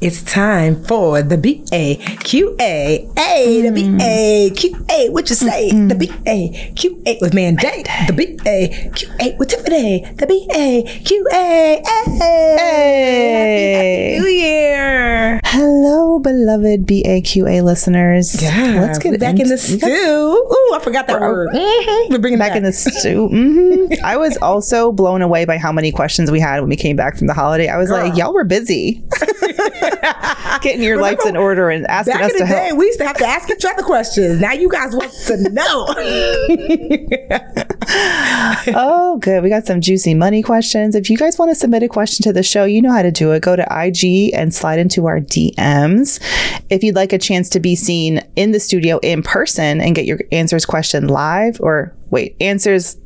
[0.00, 5.08] It's time for the B A Q A A the B A Q A.
[5.08, 5.70] What you say?
[5.72, 7.82] The B A Q A with Mandi.
[8.06, 10.04] The B A Q A with Tiffany.
[10.16, 12.58] The B A Q A A.
[12.58, 15.40] Happy New Year!
[15.44, 18.40] Hello, beloved BAQA listeners.
[18.40, 19.84] Yeah, let's get back in the stew.
[19.88, 21.48] Ooh, I forgot that word.
[21.52, 22.10] Mhm.
[22.10, 23.26] We're bringing back in the stew.
[23.28, 26.94] hmm I was also blown away by how many questions we had when we came
[26.94, 27.66] back from the holiday.
[27.66, 29.02] I was like, y'all were busy
[30.62, 32.78] getting your life in order and asking Back us in the to day, help.
[32.78, 34.40] we used to have to ask each other questions.
[34.40, 35.86] Now you guys want to know.
[37.90, 39.42] Oh, good.
[39.42, 40.94] We got some juicy money questions.
[40.94, 43.10] If you guys want to submit a question to the show, you know how to
[43.10, 43.42] do it.
[43.42, 46.20] Go to IG and slide into our DMs.
[46.68, 50.04] If you'd like a chance to be seen in the studio in person and get
[50.04, 52.96] your answers question live, or wait, answers.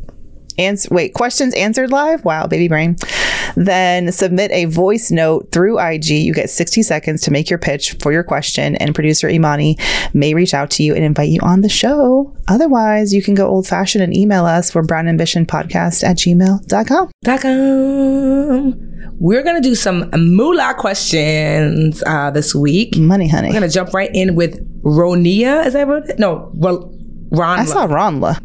[0.58, 2.24] Answer, wait, questions answered live?
[2.24, 2.96] Wow, baby brain.
[3.56, 6.10] Then submit a voice note through IG.
[6.10, 9.76] You get 60 seconds to make your pitch for your question, and producer Imani
[10.14, 12.34] may reach out to you and invite you on the show.
[12.48, 17.10] Otherwise, you can go old fashioned and email us for brown ambition podcast at gmail.com.
[17.24, 18.92] Com.
[19.18, 22.96] We're gonna do some moolah questions uh, this week.
[22.96, 23.48] Money, honey.
[23.48, 25.64] We're gonna jump right in with Ronia.
[25.66, 26.10] Is that what?
[26.10, 26.18] It?
[26.18, 26.92] No, well,
[27.30, 27.60] Ron.
[27.60, 28.40] I saw Ronla.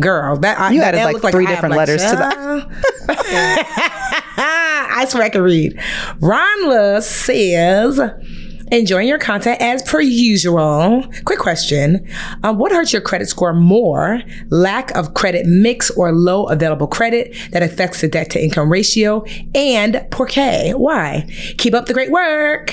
[0.00, 2.68] Girl, that I, You that added, like, three have, different letters to that.
[4.38, 5.76] I swear I can read.
[6.20, 8.00] Ronla says,
[8.70, 11.04] enjoying your content as per usual.
[11.24, 12.06] Quick question.
[12.42, 14.20] Um, what hurts your credit score more?
[14.50, 19.24] Lack of credit mix or low available credit that affects the debt to income ratio?
[19.54, 20.74] And por qué?
[20.74, 21.28] Why?
[21.58, 22.68] Keep up the great work.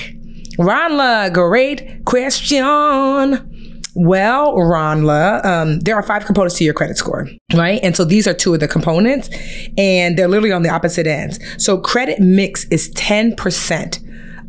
[0.58, 3.55] Ronla, great question.
[3.98, 7.80] Well, Ronla, um, there are five components to your credit score, right?
[7.82, 9.30] And so these are two of the components,
[9.78, 11.38] and they're literally on the opposite ends.
[11.56, 14.02] So credit mix is 10%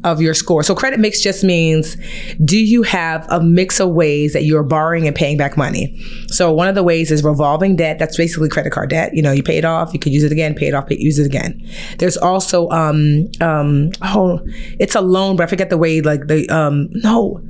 [0.04, 0.64] of your score.
[0.64, 1.96] So credit mix just means
[2.44, 5.98] do you have a mix of ways that you're borrowing and paying back money?
[6.28, 8.00] So one of the ways is revolving debt.
[8.00, 9.16] That's basically credit card debt.
[9.16, 10.98] You know, you pay it off, you could use it again, pay it off, pay,
[10.98, 11.66] use it again.
[12.00, 14.42] There's also um um oh,
[14.78, 17.42] it's a loan, but I forget the way like the um no.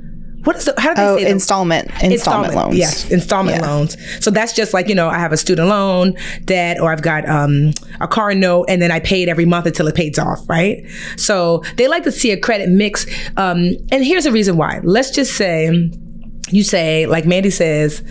[0.48, 2.74] What is the how do they Oh, say the- installment, installment, loans.
[2.74, 3.66] Yes, installment Yeah.
[3.70, 3.98] loans.
[4.20, 6.14] So that's just like, you know, I have a student loan
[6.46, 9.66] debt or I've got um, a car note and then I pay it every month
[9.66, 10.82] until it pays off, right?
[11.18, 13.04] So they like to see a credit mix.
[13.36, 14.80] Um, and here's the reason why.
[14.84, 15.90] Let's just say,
[16.50, 18.02] you say, like Mandi says,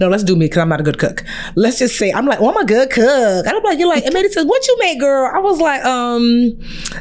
[0.00, 1.22] no, let's do me because I'm not a good cook.
[1.56, 3.46] Let's just say, I'm like, well, I'm a good cook.
[3.46, 5.30] And I'm like, you're like, and Mandi says, what you make, girl?
[5.30, 6.58] I was like, um,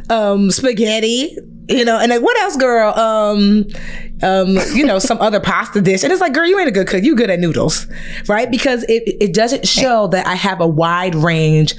[0.09, 1.37] um, spaghetti,
[1.71, 2.93] you know, and like, what else, girl?
[2.97, 3.65] Um,
[4.23, 6.03] um, you know, some other pasta dish.
[6.03, 7.03] And it's like, girl, you ain't a good cook.
[7.03, 7.87] You good at noodles,
[8.27, 8.49] right?
[8.49, 11.73] Because it, it doesn't show that I have a wide range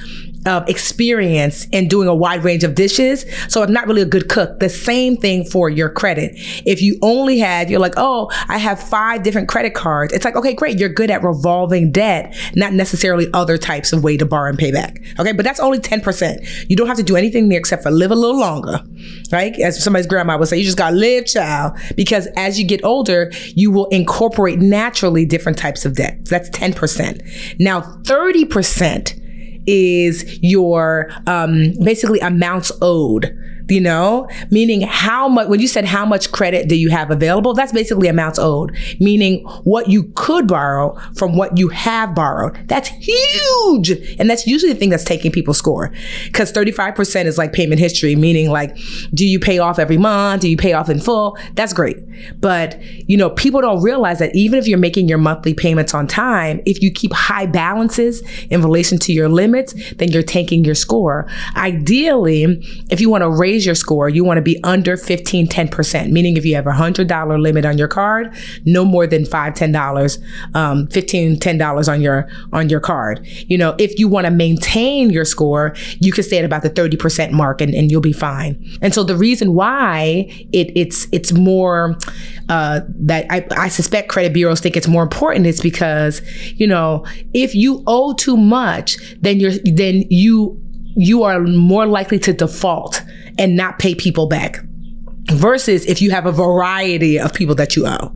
[0.47, 3.25] of experience in doing a wide range of dishes.
[3.48, 4.60] So I'm not really a good cook.
[4.60, 6.32] The same thing for your credit.
[6.66, 10.12] If you only had, you're like, oh, I have five different credit cards.
[10.12, 10.78] It's like, okay, great.
[10.78, 14.72] You're good at revolving debt, not necessarily other types of way to borrow and pay
[14.72, 14.98] back.
[15.19, 15.32] Okay.
[15.32, 16.69] But that's only 10%.
[16.69, 18.81] You don't have to do anything there except for live a little longer,
[19.31, 19.58] right?
[19.60, 22.84] As somebody's grandma would say, you just got to live, child, because as you get
[22.84, 26.19] older, you will incorporate naturally different types of debt.
[26.26, 27.58] So that's 10%.
[27.58, 29.21] Now, 30%
[29.67, 33.37] is your um, basically amounts owed.
[33.69, 37.55] You know, meaning how much, when you said how much credit do you have available,
[37.55, 42.69] that's basically amounts owed, meaning what you could borrow from what you have borrowed.
[42.69, 43.91] That's huge.
[44.19, 45.93] And that's usually the thing that's taking people's score.
[46.25, 48.76] Because 35% is like payment history, meaning like,
[49.14, 50.43] do you pay off every month?
[50.43, 51.38] Do you pay off in full?
[51.55, 51.97] That's great.
[52.41, 56.06] But, you know, people don't realize that even if you're making your monthly payments on
[56.06, 60.75] time, if you keep high balances in relation to your limits, then you're tanking your
[60.75, 61.26] score.
[61.56, 62.44] Ideally,
[62.91, 66.10] if you want to raise raise your score, you want to be under 15, 10%,
[66.10, 68.34] meaning if you have a $100 limit on your card,
[68.64, 70.19] no more than five, $10,
[70.54, 73.26] um, 15, $10 on your, on your card.
[73.49, 76.70] You know, if you want to maintain your score, you can stay at about the
[76.70, 78.52] 30% mark and, and you'll be fine.
[78.81, 81.96] And so the reason why it, it's, it's more,
[82.49, 86.22] uh, that I, I suspect credit bureaus think it's more important is because,
[86.54, 87.04] you know,
[87.34, 90.58] if you owe too much, then you're, then you
[90.94, 93.02] you are more likely to default
[93.42, 94.60] and not pay people back
[95.32, 98.14] versus if you have a variety of people that you owe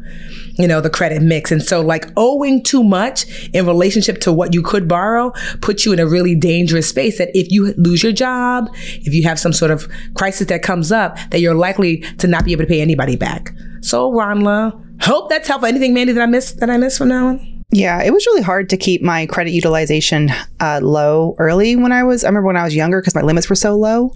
[0.59, 1.53] you know the credit mix.
[1.53, 5.93] And so like owing too much in relationship to what you could borrow puts you
[5.93, 9.53] in a really dangerous space that if you lose your job if you have some
[9.53, 12.81] sort of crisis that comes up that you're likely to not be able to pay
[12.81, 13.53] anybody back.
[13.81, 15.69] So Ronla hope that's helpful.
[15.69, 18.43] Anything Mandi that i missed that i missed from now on yeah, it was really
[18.43, 20.31] hard to keep my credit utilization
[20.61, 22.23] uh, low early when I was.
[22.23, 24.13] I remember when I was younger because my limits were so low,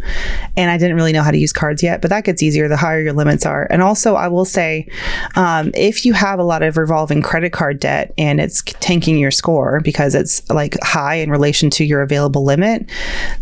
[0.56, 2.00] and I didn't really know how to use cards yet.
[2.00, 3.66] But that gets easier the higher your limits are.
[3.68, 4.86] And also, I will say,
[5.34, 9.32] um, if you have a lot of revolving credit card debt and it's tanking your
[9.32, 12.88] score because it's like high in relation to your available limit,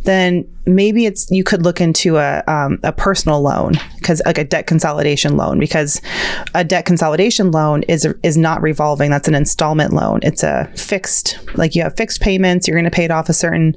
[0.04, 4.44] then maybe it's you could look into a um, a personal loan because like a
[4.44, 6.00] debt consolidation loan because
[6.54, 9.10] a debt consolidation loan is is not revolving.
[9.10, 10.20] That's an installment loan.
[10.22, 12.68] It's a fixed like you have fixed payments.
[12.68, 13.74] You're going to pay it off a certain,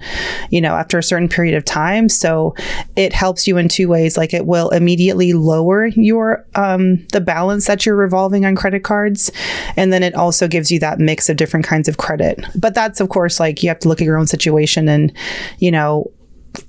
[0.50, 2.10] you know, after a certain period of time.
[2.10, 2.56] So
[2.96, 4.18] it helps you in two ways.
[4.18, 9.32] Like it will immediately lower your um, the balance that you're revolving on credit cards,
[9.76, 12.46] and then it also gives you that mix of different kinds of credit.
[12.56, 15.12] But that's of course like you have to look at your own situation and
[15.60, 16.12] you know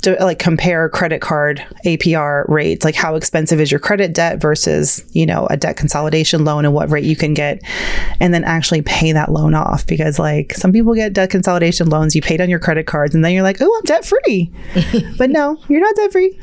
[0.03, 5.05] to like compare credit card APR rates, like how expensive is your credit debt versus,
[5.13, 7.61] you know, a debt consolidation loan and what rate you can get,
[8.21, 9.87] and then actually pay that loan off.
[9.87, 13.25] Because like some people get debt consolidation loans, you paid on your credit cards, and
[13.25, 14.53] then you're like, oh, I'm debt free.
[15.19, 16.39] but no, you're not debt free.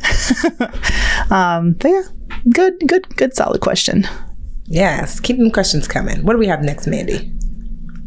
[1.31, 2.03] um, but yeah,
[2.51, 4.07] good, good, good, solid question.
[4.65, 6.23] Yes, keep them questions coming.
[6.23, 7.31] What do we have next, Mandi?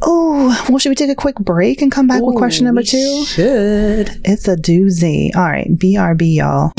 [0.04, 2.82] Oh, well, should we take a quick break and come back Ooh, with question number
[2.82, 3.24] two?
[3.24, 4.20] Should.
[4.24, 5.34] It's a doozy.
[5.36, 6.72] All right, BRB, y'all.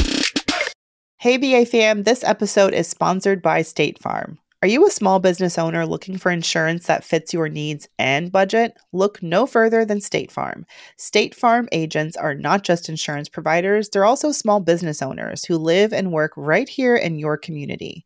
[1.20, 4.40] Hey, BA fam, this episode is sponsored by State Farm.
[4.62, 8.74] Are you a small business owner looking for insurance that fits your needs and budget?
[8.92, 10.66] Look no further than State Farm.
[10.98, 15.94] State Farm agents are not just insurance providers, they're also small business owners who live
[15.94, 18.06] and work right here in your community.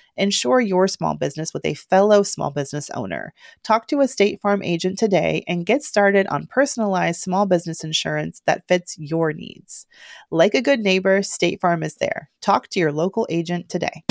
[0.17, 3.33] Ensure your small business with a fellow small business owner.
[3.63, 8.41] Talk to a State Farm agent today and get started on personalized small business insurance
[8.45, 9.85] that fits your needs.
[10.29, 12.29] Like a good neighbor, State Farm is there.
[12.41, 14.03] Talk to your local agent today.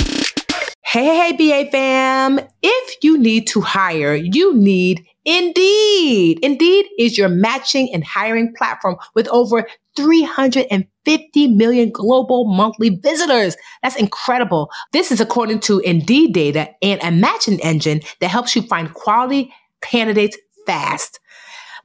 [0.83, 2.39] Hey, hey, BA fam.
[2.61, 6.39] If you need to hire, you need Indeed.
[6.41, 13.55] Indeed is your matching and hiring platform with over 350 million global monthly visitors.
[13.83, 14.69] That's incredible.
[14.93, 19.53] This is according to Indeed data and a matching engine that helps you find quality
[19.81, 21.19] candidates fast.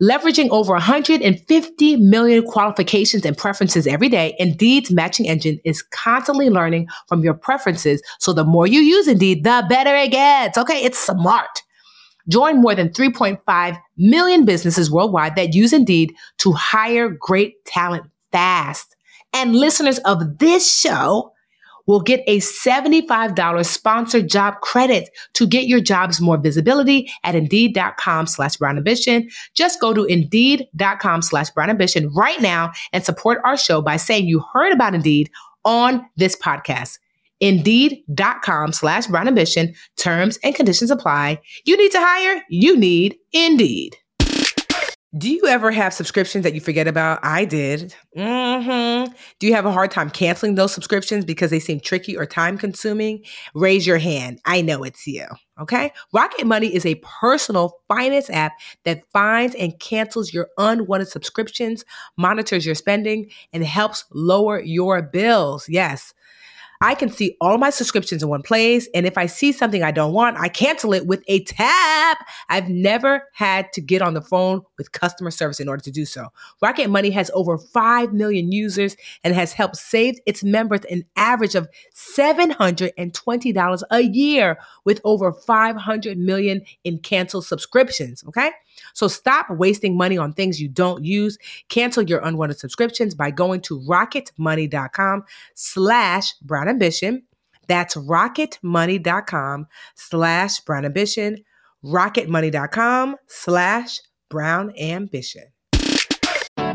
[0.02, 6.88] Leveraging over 150 million qualifications and preferences every day, Indeed's matching engine is constantly learning
[7.08, 8.02] from your preferences.
[8.18, 10.58] So the more you use Indeed, the better it gets.
[10.58, 11.62] Okay, it's smart.
[12.28, 18.96] Join more than 3.5 million businesses worldwide that use Indeed to hire great talent fast.
[19.32, 21.32] And listeners of this show
[21.86, 28.26] will get a $75 sponsored job credit to get your jobs more visibility at indeed.com
[28.26, 29.28] slash brown ambition.
[29.54, 34.26] Just go to indeed.com slash brown ambition right now and support our show by saying
[34.26, 35.30] you heard about Indeed
[35.64, 36.98] on this podcast.
[37.40, 39.74] Indeed.com slash brown ambition.
[39.96, 41.40] Terms and conditions apply.
[41.64, 42.42] You need to hire?
[42.48, 43.96] You need Indeed.
[45.16, 47.20] Do you ever have subscriptions that you forget about?
[47.22, 47.94] I did.
[48.18, 49.14] Mm-hmm.
[49.38, 52.58] Do you have a hard time canceling those subscriptions because they seem tricky or time
[52.58, 53.24] consuming?
[53.54, 54.40] Raise your hand.
[54.44, 55.24] I know it's you.
[55.58, 55.90] Okay.
[56.12, 58.52] Rocket Money is a personal finance app
[58.84, 61.84] that finds and cancels your unwanted subscriptions,
[62.18, 65.66] monitors your spending, and helps lower your bills.
[65.66, 66.12] Yes.
[66.80, 68.88] I can see all my subscriptions in one place.
[68.94, 72.18] And if I see something I don't want, I cancel it with a tap.
[72.48, 76.04] I've never had to get on the phone with customer service in order to do
[76.04, 76.28] so.
[76.62, 81.54] Rocket Money has over 5 million users and has helped save its members an average
[81.54, 88.24] of $720 a year with over 500 million in canceled subscriptions.
[88.28, 88.50] Okay.
[88.94, 91.38] So stop wasting money on things you don't use.
[91.68, 97.22] Cancel your unwanted subscriptions by going to rocketmoney.com slash brown ambition.
[97.68, 101.44] That's rocketmoney.com slash brown ambition.
[101.84, 105.44] Rocketmoney.com slash brown ambition.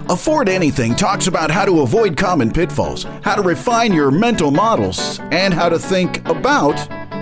[0.09, 5.19] Afford Anything talks about how to avoid common pitfalls, how to refine your mental models,
[5.31, 6.75] and how to think about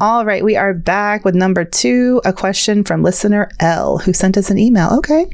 [0.00, 4.36] All right, we are back with number two, a question from listener L, who sent
[4.36, 4.96] us an email.
[4.98, 5.28] Okay.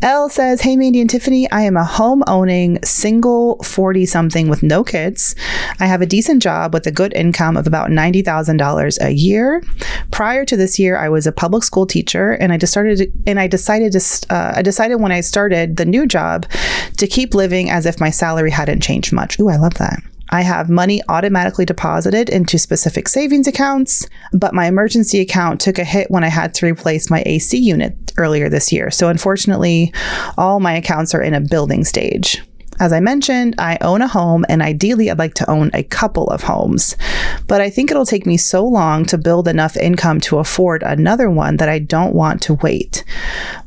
[0.00, 4.62] L says, Hey, Mandi and Tiffany, I am a home owning single 40 something with
[4.62, 5.34] no kids.
[5.80, 9.62] I have a decent job with a good income of about $90,000 a year.
[10.10, 13.38] Prior to this year, I was a public school teacher and I just started, and
[13.38, 16.46] I decided to, uh, I decided when I started the new job
[16.96, 19.38] to keep living as if my salary hadn't changed much.
[19.38, 20.02] Ooh, I love that.
[20.30, 25.84] I have money automatically deposited into specific savings accounts, but my emergency account took a
[25.84, 28.90] hit when I had to replace my AC unit earlier this year.
[28.90, 29.92] So, unfortunately,
[30.38, 32.42] all my accounts are in a building stage.
[32.80, 36.28] As I mentioned, I own a home and ideally I'd like to own a couple
[36.28, 36.96] of homes.
[37.46, 41.28] But I think it'll take me so long to build enough income to afford another
[41.28, 43.04] one that I don't want to wait.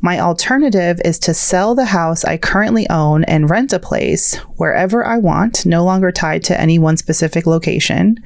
[0.00, 5.06] My alternative is to sell the house I currently own and rent a place wherever
[5.06, 8.18] I want, no longer tied to any one specific location.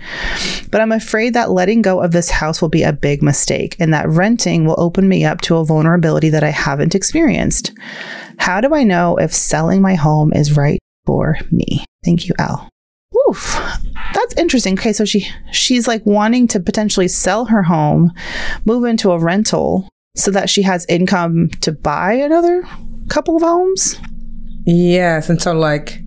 [0.70, 3.92] But I'm afraid that letting go of this house will be a big mistake and
[3.92, 7.72] that renting will open me up to a vulnerability that I haven't experienced.
[8.38, 11.84] How do I know if selling my home is right for me?
[12.04, 12.68] Thank you, Al.
[13.28, 13.58] Oof.
[14.14, 14.74] That's interesting.
[14.78, 18.12] Okay, so she she's like wanting to potentially sell her home,
[18.64, 22.62] move into a rental so that she has income to buy another
[23.08, 23.98] couple of homes.
[24.64, 26.00] Yes, and so like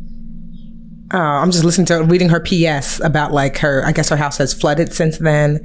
[1.13, 4.37] uh, I'm just listening to reading her PS about like her I guess her house
[4.37, 5.59] has flooded since then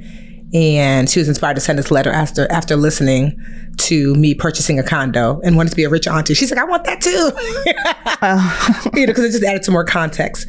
[0.53, 3.39] and she was inspired to send this letter after after listening
[3.77, 6.33] to me purchasing a condo and wanted to be a rich auntie.
[6.33, 7.31] She's like, I want that too.
[8.21, 8.89] Oh.
[8.93, 10.47] you know, because it just added some more context.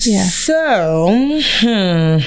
[0.00, 0.24] Yeah.
[0.24, 2.18] So, hmm.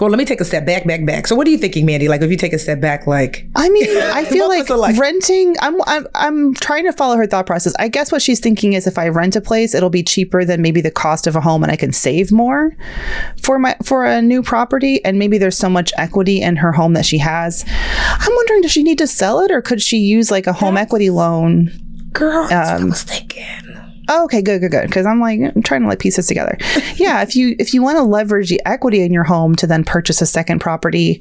[0.00, 1.26] Well, let me take a step back, back, back.
[1.26, 2.08] So, what are you thinking, Mandi?
[2.08, 5.54] Like, if you take a step back, like, I mean, I feel like, like- renting.
[5.60, 7.74] I'm, I'm I'm trying to follow her thought process.
[7.78, 10.62] I guess what she's thinking is if I rent a place, it'll be cheaper than
[10.62, 12.74] maybe the cost of a home, and I can save more
[13.42, 15.04] for my for a new property.
[15.04, 17.64] And maybe there's so much equity in her home that she has.
[17.68, 20.76] I'm wondering, does she need to sell it, or could she use like a home
[20.76, 21.70] equity loan?
[22.12, 23.71] girl, that's what I Um, was thinking.
[24.08, 24.86] Oh, okay, good, good, good.
[24.86, 26.56] Because I'm like I'm trying to like piece this together.
[26.96, 29.84] yeah, if you if you want to leverage the equity in your home to then
[29.84, 31.20] purchase a second property,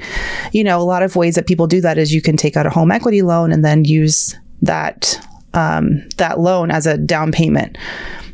[0.52, 2.66] you know, a lot of ways that people do that is you can take out
[2.66, 5.20] a home equity loan and then use that
[5.54, 7.78] um, that loan as a down payment.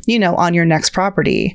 [0.08, 1.54] You know, on your next property.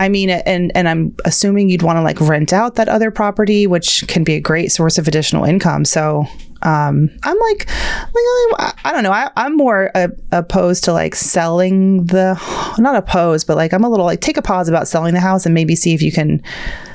[0.00, 3.66] I mean, and and I'm assuming you'd want to like rent out that other property,
[3.66, 5.84] which can be a great source of additional income.
[5.84, 6.26] So
[6.62, 9.12] um, I'm like, like I, don't know.
[9.12, 12.34] I, I'm more uh, opposed to like selling the,
[12.78, 15.46] not opposed, but like I'm a little like take a pause about selling the house
[15.46, 16.42] and maybe see if you can,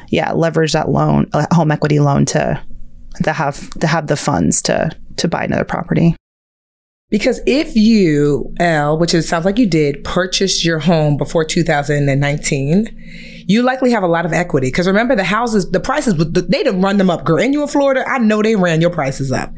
[0.10, 2.62] yeah, leverage that loan, a home equity loan to
[3.24, 6.16] to have to have the funds to to buy another property.
[7.12, 13.44] Because if you, L, which it sounds like you did, purchased your home before 2019,
[13.48, 14.68] you likely have a lot of equity.
[14.68, 17.38] Because remember, the houses, the prices, they didn't run them up, girl.
[17.38, 19.54] And you in Florida, I know they ran your prices up.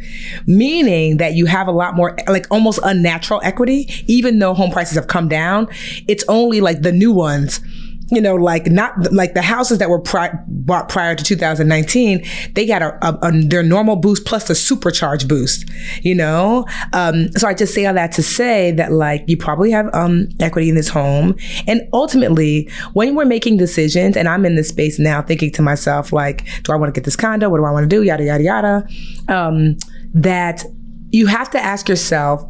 [0.48, 4.96] Meaning that you have a lot more, like almost unnatural equity, even though home prices
[4.96, 5.68] have come down.
[6.08, 7.62] It's only like the new ones
[8.10, 12.66] you know, like not like the houses that were pri- bought prior to 2019, they
[12.66, 15.70] got a, a, a their normal boost plus a supercharged boost,
[16.02, 16.66] you know?
[16.94, 20.28] Um, so I just say all that to say that like you probably have um,
[20.40, 21.36] equity in this home.
[21.68, 26.12] And ultimately, when we're making decisions, and I'm in this space now thinking to myself,
[26.12, 27.50] like, do I want to get this condo?
[27.50, 28.04] What do I want to do?
[28.04, 28.88] Yada, yada, yada.
[29.28, 29.78] Um,
[30.14, 30.64] that
[31.10, 32.44] you have to ask yourself,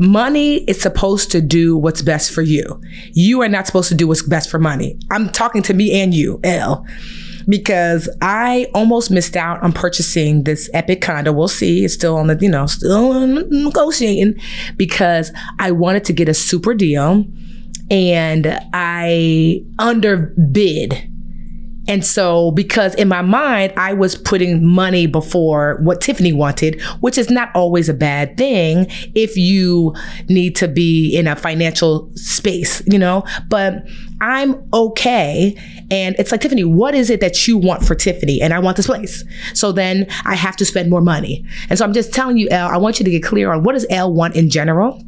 [0.00, 2.80] money is supposed to do what's best for you.
[3.12, 4.98] You are not supposed to do what's best for money.
[5.10, 6.86] I'm talking to me and you, L.
[7.46, 11.32] Because I almost missed out on purchasing this epic condo.
[11.32, 11.84] We'll see.
[11.84, 14.40] It's still on the, you know, still negotiating
[14.76, 17.24] because I wanted to get a super deal
[17.90, 21.10] and I underbid
[21.90, 27.18] And so, because in my mind, I was putting money before what Tiffany wanted, which
[27.18, 29.92] is not always a bad thing if you
[30.28, 33.24] need to be in a financial space, you know?
[33.48, 33.82] But
[34.20, 35.56] I'm okay.
[35.90, 38.40] And it's like, Tiffany, what is it that you want for Tiffany?
[38.40, 39.24] And I want this place.
[39.52, 41.44] So then I have to spend more money.
[41.70, 43.72] And so I'm just telling you, Elle, I want you to get clear on what
[43.72, 45.02] does Elle want in general?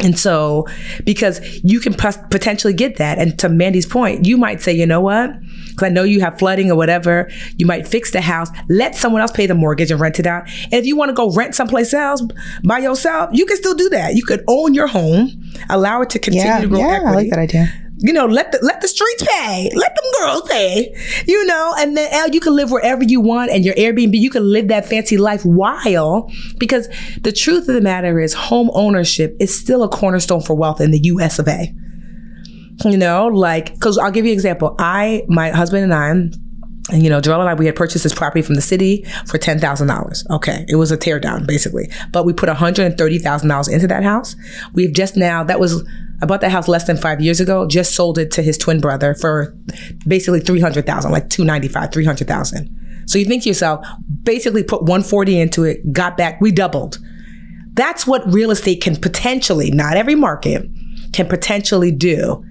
[0.00, 0.66] And so,
[1.04, 3.18] because you can potentially get that.
[3.18, 5.30] And to Mandi's point, you might say, you know what?
[5.70, 7.30] Because I know you have flooding or whatever.
[7.56, 10.48] You might fix the house, let someone else pay the mortgage and rent it out.
[10.64, 12.22] And if you want to go rent someplace else
[12.62, 14.14] by yourself, you can still do that.
[14.14, 15.30] You could own your home,
[15.70, 17.08] allow it to continue yeah, to grow yeah, equity.
[17.08, 20.42] I like that idea you know, let the let the streets pay, let them girls
[20.48, 20.94] pay,
[21.26, 24.30] you know, and then Al, you can live wherever you want, and your Airbnb, you
[24.30, 26.88] can live that fancy life while because
[27.22, 30.90] the truth of the matter is, home ownership is still a cornerstone for wealth in
[30.90, 31.38] the U.S.
[31.38, 31.74] of A.
[32.84, 34.76] You know, like because I'll give you an example.
[34.78, 36.10] I, my husband and I.
[36.88, 39.38] And you know, Joel and I, we had purchased this property from the city for
[39.38, 40.24] ten thousand dollars.
[40.30, 43.48] Okay, it was a tear down basically, but we put one hundred and thirty thousand
[43.48, 44.36] dollars into that house.
[44.74, 45.82] We've just now that was
[46.22, 47.66] I bought that house less than five years ago.
[47.66, 49.54] Just sold it to his twin brother for
[50.06, 52.70] basically three hundred thousand, like two ninety five, three hundred thousand.
[53.06, 53.86] So you think to yourself,
[54.22, 56.98] basically put one forty into it, got back, we doubled.
[57.74, 60.66] That's what real estate can potentially, not every market,
[61.12, 62.42] can potentially do.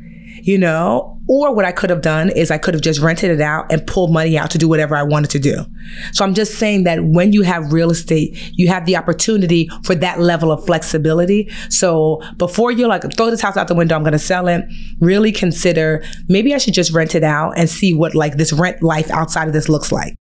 [0.43, 3.41] You know, or what I could have done is I could have just rented it
[3.41, 5.65] out and pulled money out to do whatever I wanted to do.
[6.11, 9.95] So I'm just saying that when you have real estate, you have the opportunity for
[9.95, 11.49] that level of flexibility.
[11.69, 14.65] So before you're like, throw this house out the window, I'm going to sell it,
[14.99, 18.83] really consider maybe I should just rent it out and see what like this rent
[18.83, 20.15] life outside of this looks like.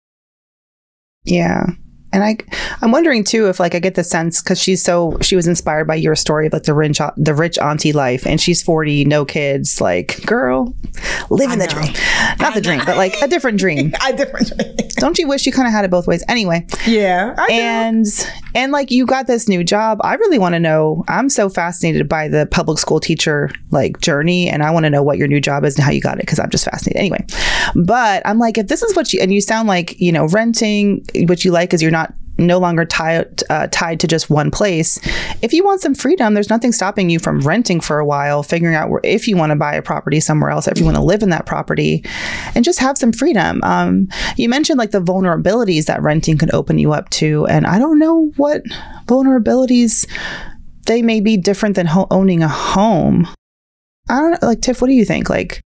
[1.24, 1.66] Yeah.
[2.12, 2.36] And I,
[2.82, 5.86] I'm wondering too if like I get the sense because she's so she was inspired
[5.86, 9.24] by your story of like the rich the rich auntie life, and she's 40, no
[9.24, 9.80] kids.
[9.80, 10.74] Like, girl,
[11.30, 11.92] living the dream,
[12.40, 13.92] not the dream, but like a different dream.
[14.06, 14.76] a different dream.
[14.96, 16.22] Don't you wish you kind of had it both ways?
[16.28, 18.06] Anyway, yeah, and
[18.54, 19.98] and like you got this new job.
[20.02, 21.04] I really want to know.
[21.08, 25.02] I'm so fascinated by the public school teacher like journey, and I want to know
[25.02, 26.98] what your new job is and how you got it because I'm just fascinated.
[26.98, 27.24] Anyway,
[27.74, 31.04] but I'm like, if this is what you and you sound like you know renting,
[31.26, 32.01] what you like is you're not
[32.38, 34.98] no longer tied uh, tied to just one place.
[35.42, 38.74] If you want some freedom, there's nothing stopping you from renting for a while, figuring
[38.74, 41.02] out where, if you want to buy a property somewhere else, if you want to
[41.02, 42.04] live in that property,
[42.54, 43.60] and just have some freedom.
[43.62, 47.78] Um, you mentioned like the vulnerabilities that renting can open you up to, and I
[47.78, 48.62] don't know what
[49.06, 50.08] vulnerabilities
[50.86, 53.28] they may be different than ho- owning a home.
[54.08, 54.80] I don't know, like Tiff.
[54.80, 55.30] What do you think?
[55.30, 55.62] Like,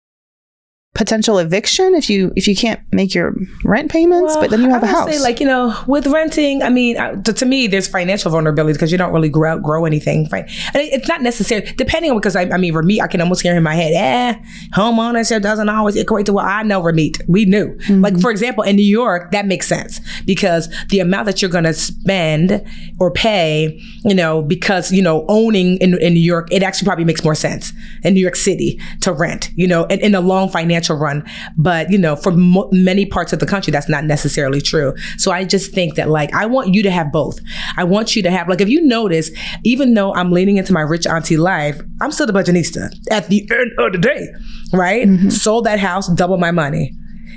[0.95, 3.33] potential eviction if you if you can't make your
[3.65, 5.09] rent payments well, but then you have I a house.
[5.09, 8.91] say like you know with renting i mean to, to me there's financial vulnerability because
[8.91, 12.43] you don't really grow grow anything right and it's not necessary depending on because I,
[12.43, 15.95] I, mean Ramit I can almost hear in my head eh home ownership doesn't always
[15.95, 17.21] equate to what I know Ramit.
[17.29, 17.69] We knew.
[17.77, 18.01] Mm-hmm.
[18.01, 21.65] like for example in New York that makes sense because the amount that you're going
[21.65, 22.67] to spend
[22.99, 27.05] or pay you know because you know owning in, in New York it actually probably
[27.05, 27.73] makes more sense
[28.03, 31.25] in New York City to rent you know in, in a long financial financial run.
[31.57, 34.95] But, you know, for mo- many parts of the country, that's not necessarily true.
[35.17, 37.39] So I just think that, like, I want you to have both.
[37.77, 39.31] I want you to have, like, if you notice,
[39.65, 43.49] even though I'm leaning into my rich auntie life, I'm still the budgetista at the
[43.51, 44.29] end of the day,
[44.73, 45.07] right?
[45.07, 45.31] Mm-hmm.
[45.31, 46.93] Sold that house, double my money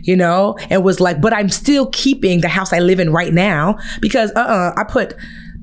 [0.06, 3.34] you know, and was like, but I'm still keeping the house I live in right
[3.34, 5.14] now because uh uh-uh, I put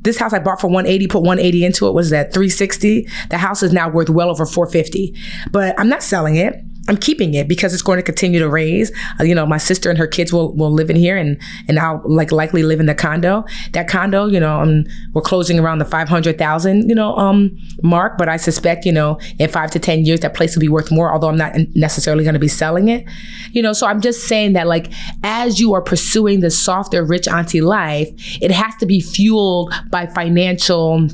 [0.03, 3.07] this house I bought for 180, put 180 into it was at 360.
[3.29, 5.15] The house is now worth well over 450.
[5.51, 6.55] But I'm not selling it.
[6.91, 8.91] I'm keeping it because it's going to continue to raise.
[9.21, 11.79] Uh, you know, my sister and her kids will, will live in here and, and
[11.79, 13.45] I'll like likely live in the condo.
[13.75, 18.29] That condo, you know, um, we're closing around the 500,000, you know, um, mark, but
[18.29, 21.13] I suspect, you know, in five to 10 years, that place will be worth more,
[21.13, 23.05] although I'm not necessarily going to be selling it.
[23.53, 27.29] You know, so I'm just saying that like, as you are pursuing the softer, rich
[27.29, 28.09] auntie life,
[28.43, 31.07] it has to be fueled by financial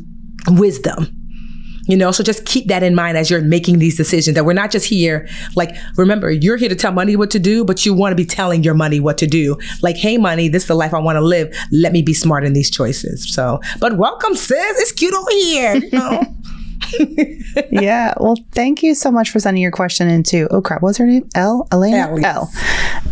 [0.48, 1.25] wisdom
[1.86, 4.52] you know, so just keep that in mind as you're making these decisions that we're
[4.52, 7.94] not just here, like, remember, you're here to tell money what to do, but you
[7.94, 9.56] want to be telling your money what to do.
[9.82, 11.56] Like, hey, money, this is the life I want to live.
[11.72, 13.32] Let me be smart in these choices.
[13.32, 14.80] So, but welcome, sis.
[14.80, 15.76] It's cute over here.
[15.76, 16.22] You know?
[17.70, 18.14] yeah.
[18.18, 20.48] Well, thank you so much for sending your question in too.
[20.50, 21.28] Oh crap, what's her name?
[21.34, 21.66] L.
[21.72, 22.20] Elena.
[22.22, 22.50] L.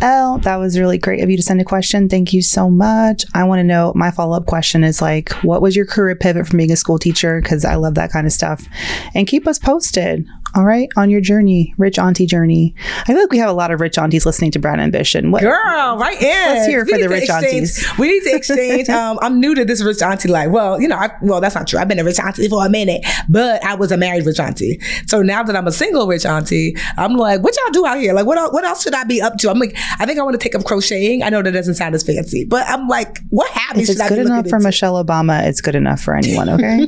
[0.01, 0.37] L.
[0.39, 2.09] That was really great of you to send a question.
[2.09, 3.25] Thank you so much.
[3.33, 3.91] I want to know.
[3.95, 6.99] My follow up question is like, what was your career pivot from being a school
[6.99, 7.41] teacher?
[7.41, 8.65] Because I love that kind of stuff.
[9.13, 12.73] And keep us posted All right, on your journey, rich auntie journey.
[13.01, 15.31] I feel like we have a lot of rich aunties listening to Brown Ambition.
[15.31, 16.27] What, Girl, right in.
[16.29, 17.85] Let's hear We for the rich exchange- aunties.
[17.99, 18.87] We need to exchange.
[18.99, 20.49] um, I'm new to this rich auntie life.
[20.51, 21.77] Well, you know, I, well, that's not true.
[21.79, 24.79] I've been a rich auntie for a minute, but I was a married rich auntie.
[25.07, 28.13] So now that I'm a single rich auntie, I'm like, what y'all do out here?
[28.13, 29.49] Like, what what else should I be up to?
[29.51, 31.21] I'm like, I think I want to take up crocheting.
[31.21, 34.19] I know that doesn't sound as fancy, but I'm like, what should it's I good
[34.19, 34.67] enough for into?
[34.67, 36.87] Michelle Obama, it's good enough for anyone, okay?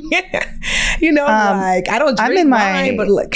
[1.02, 3.36] you know, Um, like I don't I'm in wine, my- but look,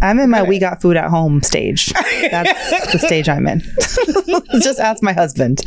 [0.00, 1.86] I'm in my we got food at home stage.
[2.30, 3.60] That's the stage I'm in.
[4.62, 5.62] Just ask my husband.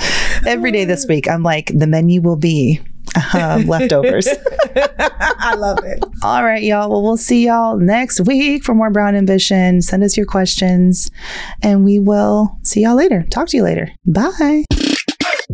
[0.46, 2.80] Every day this week, I'm like, the menu will be
[3.34, 4.28] um, leftovers.
[4.76, 6.04] I love it.
[6.24, 6.90] All right, y'all.
[6.90, 9.82] Well, we'll see y'all next week for more Brown Ambition.
[9.82, 11.12] Send us your questions,
[11.62, 13.26] and we will see y'all later.
[13.30, 13.92] Talk to you later.
[14.06, 14.64] Bye.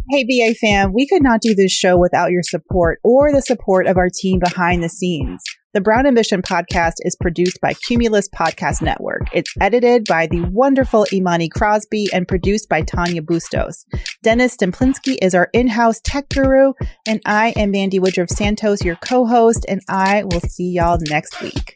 [0.10, 3.88] Hey, BA fam, we could not do this show without your support or the support
[3.88, 5.44] of our team behind the scenes.
[5.74, 9.24] The Brown Ambition podcast is produced by Cumulus Podcast Network.
[9.34, 13.86] It's edited by the wonderful Imani Crosby and produced by Tanya Bustos.
[14.24, 16.72] Dennis Stemplinsky is our in-house tech guru,
[17.06, 21.76] and I am Mandi Woodruff Santos, your co-host, and I will see y'all next week.